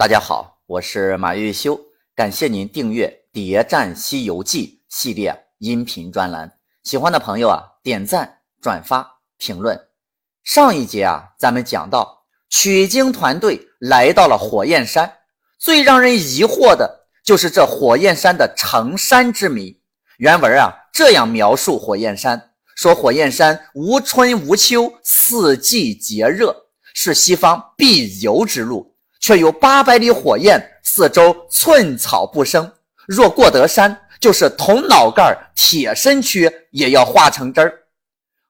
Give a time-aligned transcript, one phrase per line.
[0.00, 1.78] 大家好，我是马玉修，
[2.16, 6.50] 感谢您订阅《谍战西游记》系列音频专栏。
[6.82, 9.78] 喜欢的朋友啊，点赞、转发、评论。
[10.42, 15.18] 上一节啊，咱们讲到取经团队来到了火焰山，
[15.58, 19.82] 最让人疑惑的就是这火焰山的成山之谜。
[20.16, 26.56] 原文啊这样描述火焰山：说火焰山无春无秋，四季皆热，
[26.94, 28.89] 是西方必游之路。
[29.20, 32.72] 却有八百里火焰，四周寸草不生。
[33.06, 37.72] 若过得山，就是铜脑盖、铁身躯也要化成汁儿。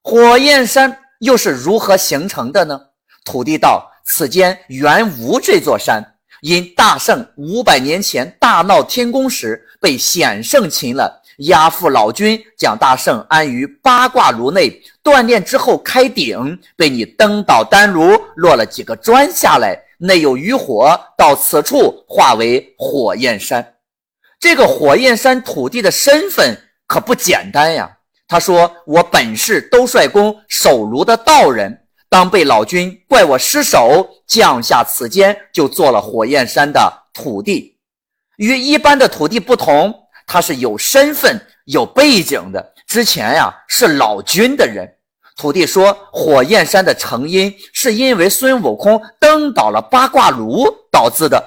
[0.02, 2.80] 火焰山又是如何形成的呢？
[3.24, 19.78] 土地道：此间原无这座山，因大圣五百年前大闹天宫时被显圣擒了，押赴老君，将大圣安于八卦炉内锻炼之后开鼎，被你登倒丹炉落了几个砖下来。
[20.00, 23.74] 内有余火，到此处化为火焰山。
[24.38, 27.98] 这个火焰山土地的身份可不简单呀。
[28.26, 37.76] 他说：“我本是兜率宫守炉的道人，当被老君怪我失手，降下此间，就做了火焰山的土地。
[38.36, 39.92] 与一般的土地不同，
[40.26, 42.72] 他是有身份、有背景的。
[42.86, 44.88] 之前呀，是老君的人。”
[45.40, 51.42] 土地说：“火焰山的成因是因为孙悟空登倒了八卦炉导致的。”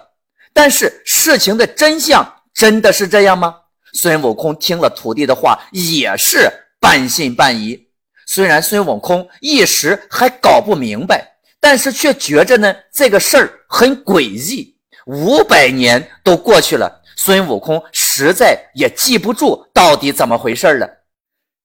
[0.52, 3.56] 但是事情的真相真的是这样吗？
[3.94, 7.80] 孙悟空听了土地的话，也是半信半疑。
[8.26, 14.76] 虽然孙悟空一时还搞不明白，但是却觉着呢这个事儿很诡异。
[15.06, 20.90] 五百年都过去了，孙悟空实在也记不住到底怎么回事了。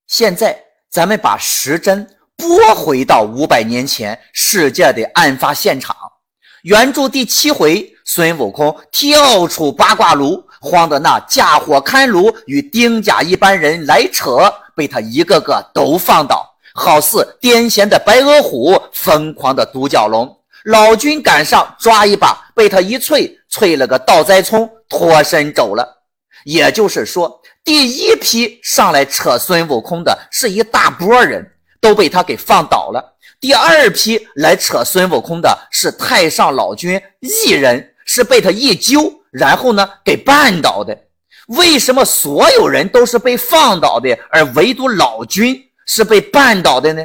[0.06, 2.06] 现在咱们把时针。
[2.38, 5.94] 拨回到五百年前世界的案发现场，
[6.62, 14.38] 原著第七回，孙悟空跳出八卦炉，慌得那架火看炉与丁甲一般人来扯，
[14.76, 20.32] 被他一个个都放倒，好似癫痫的白额虎，疯狂的独角龙。
[20.64, 25.86] 老君赶上抓一把，被他一催，催了个倒栽葱，脱身走了。
[26.44, 31.44] 也就是说，第一批上来扯孙悟空的是一大波人。
[31.80, 33.14] 都被他给放倒了。
[33.40, 40.96] 第二批来扯孙悟空的是太上老君一人，是被他一揪，然后呢给绊倒的。
[41.48, 47.02] 为什么所有人都是被放倒的，而唯独老君是被绊倒的呢？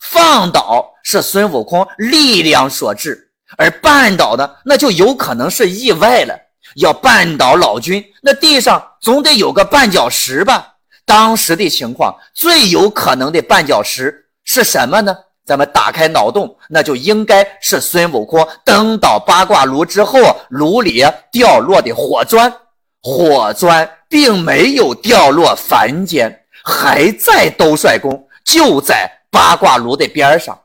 [0.00, 6.36] 放倒是孙悟空力量所致，而绊倒的那就有可能是意外了。
[6.74, 10.74] 要绊倒老君，那地上总得有个绊脚石吧？
[11.06, 15.16] 当时的情况最有可能的绊脚石是什么呢？
[15.46, 20.18] 咱们打开脑洞，那就应该是孙悟空登到八卦炉之后，
[20.48, 22.52] 炉里掉落的火砖。
[23.00, 30.58] 火砖并没有掉落凡间，还在兜率宫，就在八卦炉的边上。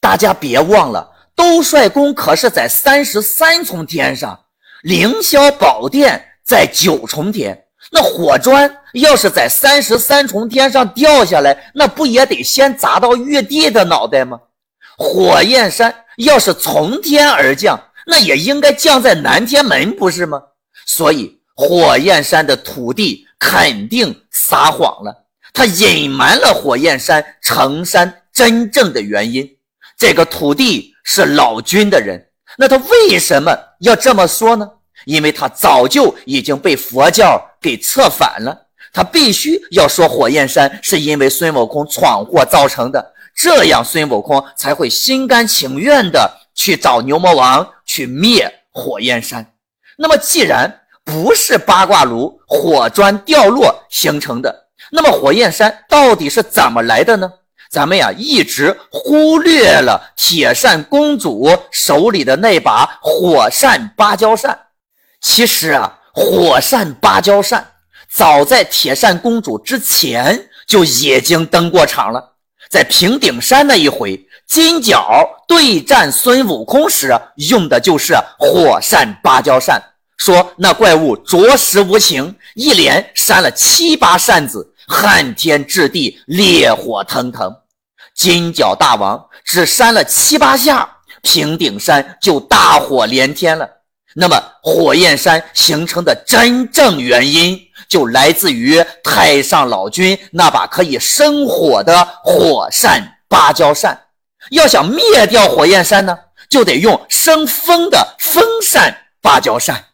[0.00, 4.40] 大家别忘了，兜率宫可是在三十三重天上，
[4.80, 7.65] 凌霄宝殿在九重天。
[7.96, 14.38] 那火砖要是在三十三重天上掉下来，那不也得先砸到玉帝的脑袋吗？
[14.98, 20.42] 火焰山要是从天而降，那也应该降在南天门，不是吗？
[20.84, 25.24] 所以火焰山的土地肯定撒谎了，
[25.54, 29.48] 他隐瞒了火焰山成山真正的原因。
[29.96, 32.22] 这个土地是老君的人，
[32.58, 34.68] 那他为什么要这么说呢？
[35.06, 49.54] 因为他早就已经被佛教给策反了，他必须要说火焰山是因为孙悟空闯祸造成的，这样孙悟空才会心甘情愿的去找牛魔王去灭火焰山。
[49.98, 57.32] 那么，既然不是八卦炉火砖掉落形成的，那么火焰山到底是怎么来的呢？
[57.68, 64.58] 咱们呀一直忽略了铁扇公主手里的那把火扇芭蕉扇。
[65.20, 67.72] 其实啊，火扇芭蕉扇
[68.10, 72.32] 早在铁扇公主之前就已经登过场了。
[72.70, 79.80] 在平顶山那一回，金角对战孙悟空时，用的就是火扇芭蕉扇。
[80.16, 87.54] 说那怪物着实无情，一连扇了七八扇子，撼天掷地，烈火腾腾。
[88.14, 93.68] 金角大王只扇了七八下，平顶山就大火连天了。
[94.18, 104.04] 那么，火焰山形成的真正原因，就来自于太上老君那把可以生火的火扇芭蕉扇。
[104.50, 106.16] 要想灭掉火焰山呢，
[106.48, 109.84] 就得用生风的风扇芭蕉扇。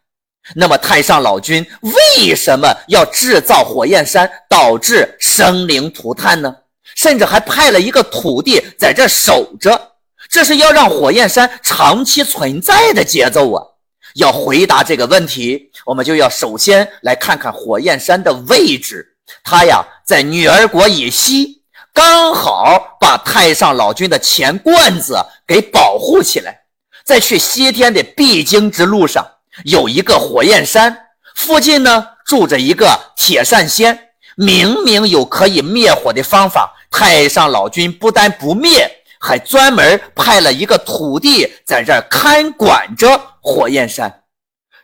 [0.54, 6.54] 那么太上老君为什么要制造火焰山，导致生灵涂炭呢？
[6.94, 9.94] 甚至还派了一个土地在这守着，
[10.30, 13.66] 这是要让火焰山长期存在的节奏啊！
[14.14, 19.16] 要回答这个问题，我们就要首先来看看火焰山的位置。
[19.42, 21.62] 它呀，在女儿国以西，
[21.92, 25.16] 刚好把太上老君的钱罐子
[25.46, 26.62] 给保护起来。
[27.04, 29.26] 在去西天的必经之路上，
[29.64, 30.96] 有一个火焰山，
[31.34, 34.08] 附近呢住着一个铁扇仙。
[34.34, 44.24] 明明有可以灭火的方法，太上老君不但不灭，还专门派了一个土地在这儿看管着火焰山。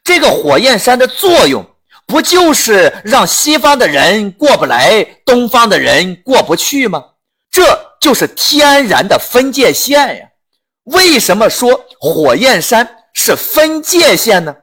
[0.05, 1.67] 这个火焰山的作用，
[2.07, 7.05] 不就是让西方的人过不来，东方的人过不去吗？
[7.51, 10.29] 这就是天然的分界线呀。
[10.85, 14.55] 为什么说火焰山是分界线呢？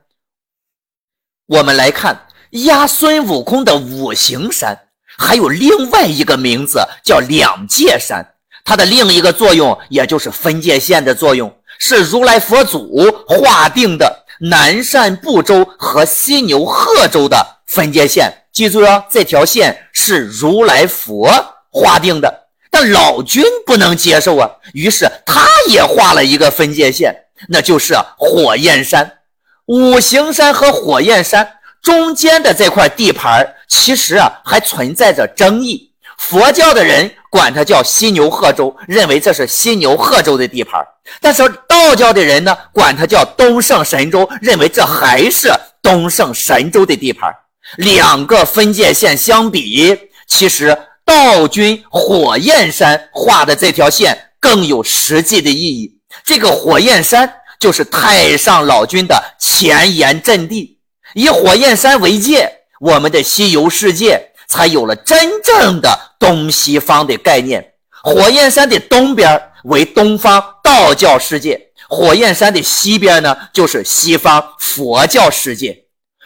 [1.48, 4.88] 我们来看压孙悟空的五行山，
[5.18, 8.35] 还有另外一个名字叫两界山。
[8.66, 18.34] 它的另一个作用，也就是分界线的作用，是如来佛祖划定的南赡部洲和西牛贺州的分界线。
[18.52, 21.30] 记住哟，这条线是如来佛
[21.70, 22.48] 划定的。
[22.72, 27.16] 但老君不能接受啊，于是他也画了一个分界线，
[27.50, 29.20] 那就是火焰山。
[29.68, 35.92] 五行山和火焰山中间的这块地盘，其实啊还存在着争议。
[36.18, 40.82] 佛教的人管它叫西牛贺州，认为这是西牛贺州的地盘；
[41.20, 45.52] 但是道教的人呢，管它叫东胜神州，认为这还是
[45.82, 47.30] 东胜神州的地盘。
[47.76, 50.78] 两个分界线相比，其实。
[51.08, 56.00] 道君火焰山画的这条线更有实际的意义。
[56.24, 60.80] 这个火焰山就是太上老君的前沿阵地，
[61.14, 64.25] 以火焰山为界，我们的西游世界
[64.56, 67.74] 才有了真正的东西方的概念。
[68.02, 71.60] 火焰山的东边为东方道教世界，
[71.90, 75.78] 火焰山的西边呢就是西方佛教世界。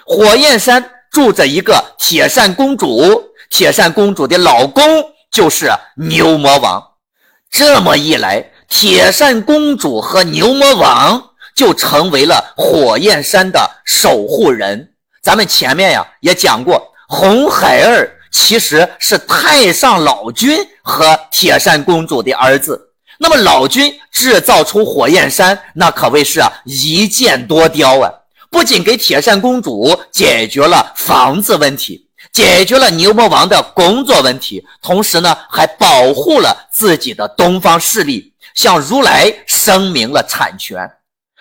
[0.06, 3.26] 火焰山住着一个铁扇公主。
[3.50, 4.84] 铁扇公主的老公
[5.32, 6.84] 就是牛魔王，
[7.50, 14.94] 这么一来，铁扇公主和牛魔王就成为了火焰山的守护人。
[15.24, 22.94] 咱们前面呀也讲过，红孩儿其实是太上老君和铁扇公主的儿子。
[23.20, 28.12] 那么老君制造出火焰山，那可谓是一箭多雕啊！
[28.50, 32.08] 不仅给铁扇公主解决了房子问题。
[32.32, 40.90] 解决了牛魔王的工作问题，同时呢，还保护了自己的东方势力，向如来声明了产权。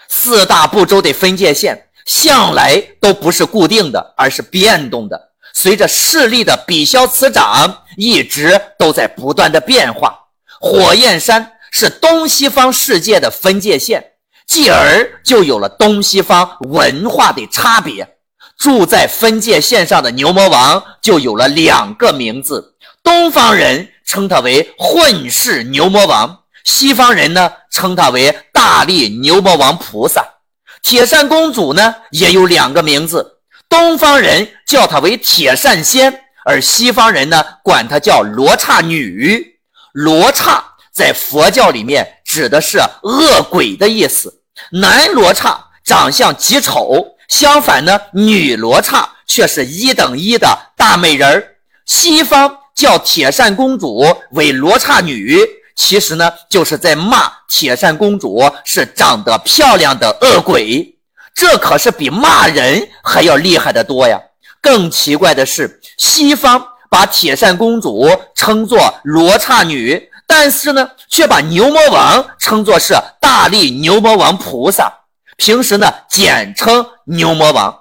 [0.08, 5.27] 四大部洲的分界线向来都不是固定的，而是变动的，
[5.60, 10.16] 随着势力的比消此长，一直都在不断的变化。
[10.60, 14.12] 火焰山是东西方世界的分界线，
[14.46, 18.08] 继而就有了东西方文化的差别。
[18.56, 30.25] 住在分界线上的牛魔王就有了两个名字，东方人称他为混世牛魔王，西方人呢称他为大力牛魔王菩萨。
[30.84, 33.38] 铁扇公主呢也有两个名字，
[33.69, 39.58] 东方人叫她为铁扇仙，而西方人呢管她叫罗刹女。
[39.93, 47.17] 罗刹在佛教里面指的是恶鬼的意思，男罗刹长相极丑。
[47.29, 51.56] 相反呢，女罗刹却是一等一的大美人儿。
[51.84, 55.39] 西方叫铁扇公主为罗刹女，
[55.77, 60.97] 其实呢就是在骂铁扇公主是长得漂亮的恶鬼。
[61.40, 64.20] 这可是比骂人还要厉害的多呀！
[64.60, 74.92] 更奇怪的是，西方把铁扇公主称作罗刹女，但是呢却把牛魔王称作是大力牛魔王菩萨。
[75.36, 77.72] 平时呢，简称牛魔王，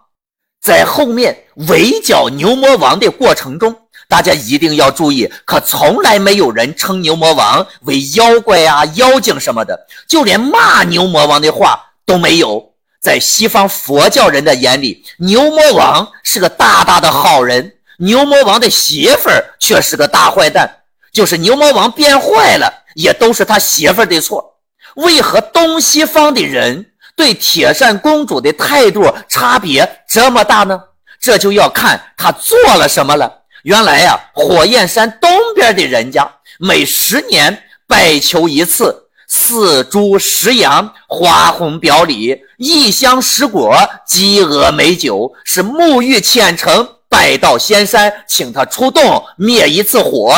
[0.61, 3.75] 在后面围剿牛魔王的过程中，
[4.07, 12.63] 大家一定要注意，可从来没有人称牛魔王为妖怪啊、妖精什么的，就连骂牛魔王的话都没有。
[13.07, 20.69] 在西方佛教人的眼里，牛魔王是个大大的好人，牛魔王的媳妇儿却是个大坏蛋，
[21.13, 24.57] 就是牛魔王变坏了，也都是他媳妇儿的错。
[24.95, 26.87] 为何东西方的人？
[27.15, 30.77] 对铁扇公主的态度差别这么大呢？
[31.17, 33.31] 这就要看她做了什么了。
[33.63, 43.75] 原来呀，火焰山东边的人家每十年拜求一次，四猪十羊，花红表里，异香十果，
[44.07, 50.33] 鸡鹅美酒，是沐浴虔诚，拜到仙山，请他出洞灭一次火。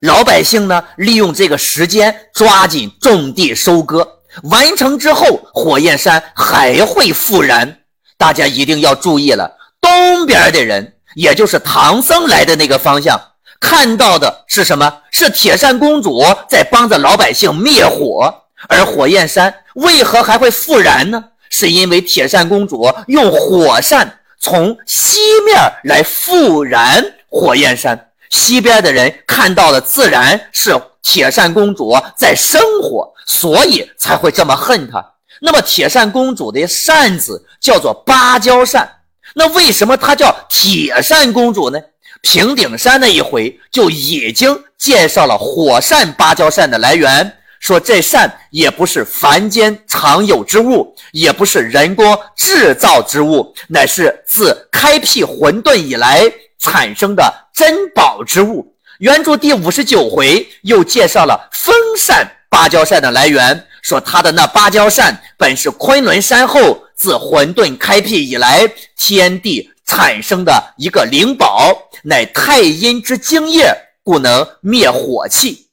[0.00, 4.06] 老百姓呢，利用这个时间抓紧种地收割，
[4.44, 7.78] 完成之后，火焰山还会复燃。
[8.16, 9.50] 大家一定要注意了，
[9.80, 13.20] 东边的人，也就是唐僧来的那个方向。
[13.62, 14.92] 看到的是什么？
[15.12, 18.34] 是铁扇公主在帮着老百姓灭火，
[18.68, 21.24] 而火焰山为何还会复燃呢？
[21.48, 35.04] 是因为铁扇公主用火扇从西面来复燃火焰山，西边的人看到的自然是铁扇公主在生火，所以才会这么恨她。
[35.40, 38.90] 那么铁扇公主的扇子叫做芭蕉扇，
[39.34, 41.78] 那为什么她叫铁扇公主呢？
[42.22, 58.72] 平顶山那一回就已经介绍了火扇芭蕉扇的来源，说这扇也不是凡间常有之物，也不是人工制造之物，乃是自开辟混沌以来产生的珍宝之物。
[58.98, 69.68] 原著第五十九回又介绍了风扇芭蕉扇的来源，说它的那芭蕉扇本是昆仑山后自混沌开辟以来天地。
[69.84, 75.68] 产生的一个灵宝，乃太阴之精液，故能灭火气。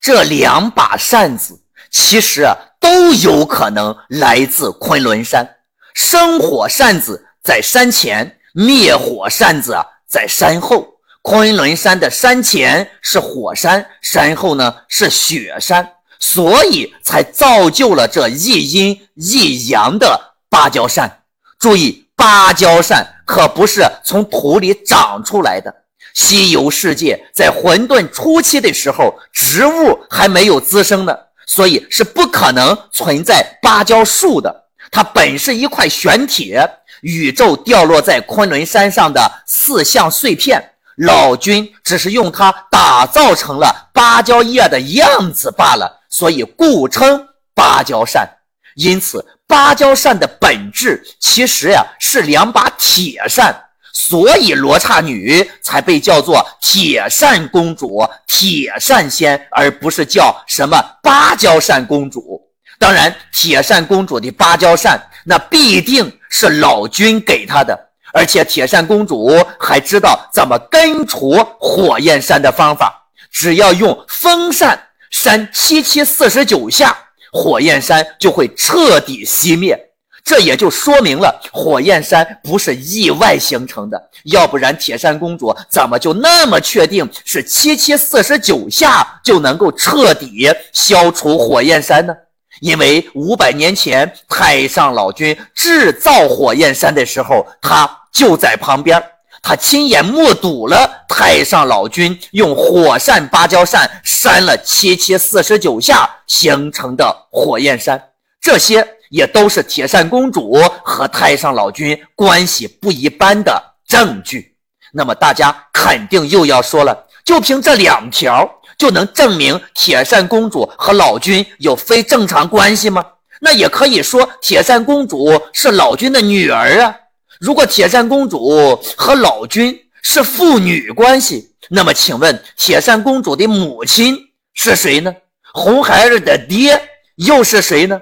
[0.00, 5.56] 这两把扇子其实啊都有可能来自昆仑山。
[5.94, 9.76] 生火扇子在山前，灭火扇子
[10.06, 10.94] 在山后。
[11.22, 21.22] 昆仑山的山前是火山，山后呢是雪山，所以才造就了这一阴一阳的芭蕉扇。
[21.58, 23.10] 注意，芭蕉扇。
[23.26, 25.74] 可不是从土里长出来的。
[26.12, 31.16] 西游世界在混沌初期的时候，植物还没有滋生呢，
[31.46, 34.64] 所以是不可能存在芭蕉树的。
[34.90, 40.62] 它本是一块玄铁，宇宙掉落在昆仑山上的四象碎片，
[40.98, 48.28] 老君只是用它打造成了芭蕉叶的样子罢了，所以故称芭蕉扇。
[48.74, 49.24] 因此。
[49.54, 53.54] 芭蕉扇的本质其实呀是两把铁扇，
[53.92, 62.42] 所以罗刹女才被叫做铁扇公主、铁扇仙，而不是叫什么芭蕉扇公主。
[62.80, 67.78] 当然，铁扇公主的芭蕉扇那必定是老君给她的，
[68.12, 69.30] 而且铁扇公主
[69.60, 76.98] 还知道怎么根除火焰山的方法，只要用风扇扇七七四十九下。
[77.34, 79.76] 火焰山就会彻底熄灭，
[80.24, 92.14] 这也就说明了火焰山不是意外形成的，要不然铁扇公主怎么就那么确定是七七四十九下就能够彻底消除火焰山呢？
[92.60, 99.02] 因为五百年前太上老君制造火焰山的时候，他就在旁边。
[99.46, 108.02] 他亲眼目睹了太上老君用火扇芭蕉扇扇了七七四十九下形成的火焰山，
[108.40, 114.56] 这些也都是铁扇公主和太上老君关系不一般的证据。
[114.94, 123.04] 那么大家肯定又要说了，就凭这两条就能证明铁扇公主和老君有非正常关系吗？
[123.42, 126.94] 那也可以说铁扇公主是老君的女儿啊。
[127.40, 134.18] 如果铁扇公主和老君是父女关系，那么请问铁扇公主的母亲
[134.52, 135.14] 是谁呢？
[135.52, 136.80] 红孩儿的爹
[137.16, 137.96] 又是谁呢？《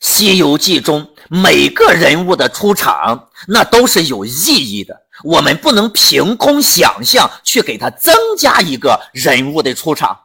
[0.00, 4.94] 西游记》中每个人物的出场，那都是有意义的。
[5.24, 10.18] 我们不能凭空想象去给他增加一个人物的出场。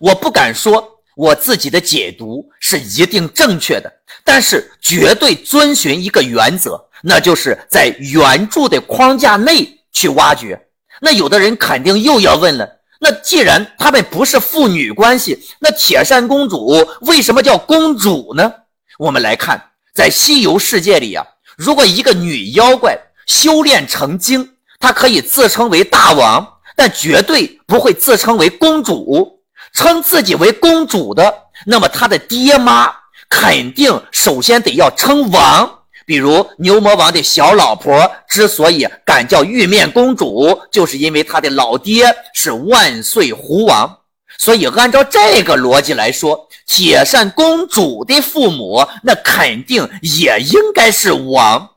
[0.00, 3.92] 我不敢说我自己的解读是一定正确的，
[4.22, 6.80] 但是绝对遵循一个原则。
[7.06, 10.58] 那就是在原著的框架内去挖掘。
[11.00, 12.66] 那有的人肯定又要问了：
[13.00, 18.50] 那既然他们不是父女关系，那铁扇公主为什么叫公主呢？
[18.98, 19.62] 我们来看，
[19.94, 24.48] 在西游世界里啊，如果一个女妖怪修炼成精，
[24.80, 29.40] 她可以自称为大王，但绝对不会自称为公主。
[29.72, 31.34] 称自己为公主的，
[31.66, 32.90] 那么她的爹妈
[33.28, 35.80] 肯定首先得要称王。
[36.06, 43.98] 比如牛魔王的小老婆之所以敢叫玉面公主，就是因为她的老爹是万岁狐王。
[44.36, 51.70] 所以按照这个逻辑来说，铁扇公主的父母那肯定也应该是王。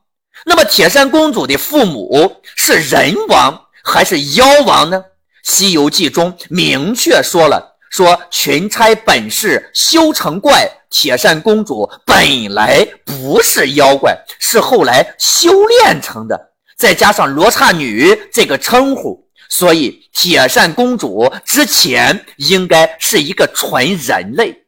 [0.45, 4.97] 那么铁扇公主的父母是人王还是妖王呢？
[5.43, 24.63] 《西游记》中明确说了，说群差本是修成怪，铁扇公主本来不是妖怪，是后来修炼成的，再加上罗刹女这个称呼，所以铁扇公主之前应该是一个纯人类。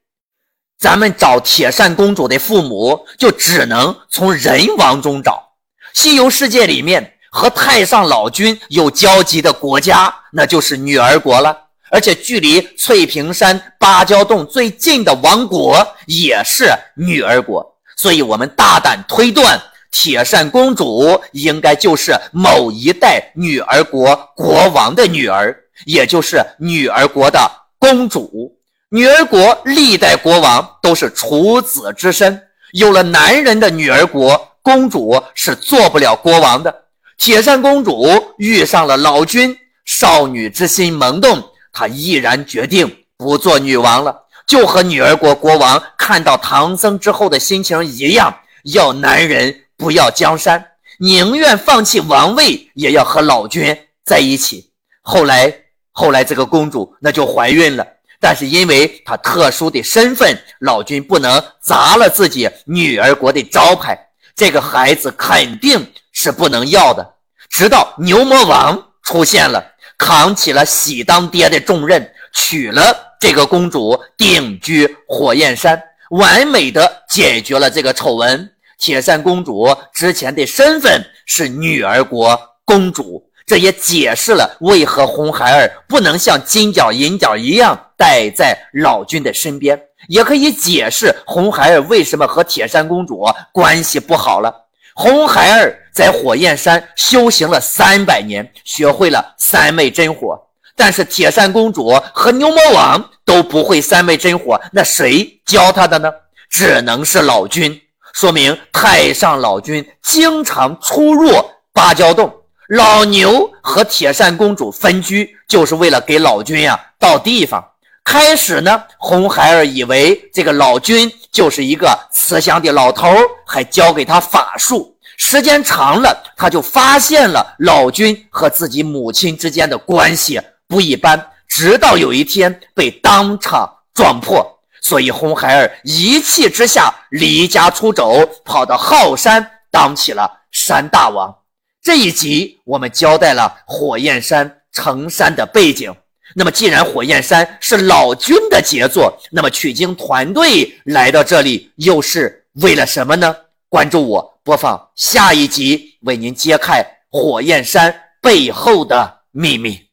[0.78, 5.50] 咱们找铁扇公主的父母，就只能从人王中找。
[5.94, 11.69] 西游世界里面和太上老君有交集的国家，那就是女儿国了。
[11.92, 17.66] 而且距离翠屏山芭蕉洞最近的王国也是女儿国，
[17.96, 19.60] 所以我们大胆推断，
[19.92, 25.56] 铁扇公主应该就是某一代女儿国国王的女儿，
[25.86, 27.40] 也就是女儿国的
[27.78, 28.56] 公主。
[28.92, 32.42] 女儿国历代国王都是处子之身，
[32.74, 36.74] 有了男人的女儿国公主是做不了国王的。
[37.18, 39.56] 铁扇公主遇上了老君，
[39.86, 41.44] 少女之心萌动。
[41.72, 48.34] 她毅然决定不做女王了，就和女儿国国王看到唐僧之后的心情一样，
[48.64, 50.66] 要男人不要江山，
[51.00, 54.72] 宁愿放弃王位也要和老君在一起。
[55.02, 55.54] 后来，
[55.92, 57.86] 后来这个公主那就怀孕了，
[58.20, 63.98] 但是因为她特殊的身份，老君不能砸了自己女儿国的招牌，
[64.36, 67.16] 这个孩子肯定是不能要的。
[67.50, 69.64] 直到牛魔王出现了。
[70.00, 75.80] 扛起了喜当爹的重任，娶了这个公主，定居火焰山，
[76.12, 78.50] 完美的解决了这个丑闻。
[78.80, 89.78] 铁扇公主之前的身份是女儿国公主，这也解释了为何红孩儿不能像金角银角一样待在老君的身边，
[90.08, 94.69] 也可以解释红孩儿为什么和铁扇公主关系不好了。
[94.96, 100.40] 红孩儿在火焰山修行了三百年，学会了三昧真火。
[100.76, 106.10] 但是铁扇公主和牛魔王都不会三昧真火，那谁教他的呢？
[106.50, 107.82] 只能是老君。
[108.14, 111.32] 说明太上老君经常出入
[111.74, 112.34] 芭蕉洞，
[112.70, 117.64] 老牛和铁扇公主分居，就是为了给老君呀倒地方。
[118.12, 123.08] 开始呢，红孩儿以为这个老君就是一个慈祥的老头
[123.46, 124.98] 还教给他法术。
[125.16, 131.24] 时间长了，他就发现了老君和自己母亲之间的关系不一般。
[131.48, 134.44] 直到有一天被当场撞破，
[134.82, 141.32] 所以红孩儿一气之下离家出走，跑到浩山当起了山大王。
[141.80, 145.94] 这一集我们交代了火焰山成山的背景。
[146.36, 153.36] 那么，既然火焰山是老君的杰作，那么取经团队来到这里又是为了什么呢？
[153.68, 159.89] 关注我，播放下一集，为您揭开火焰山背后的秘密。